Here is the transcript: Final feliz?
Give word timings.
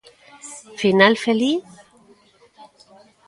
Final 0.79 1.13
feliz? 1.23 1.61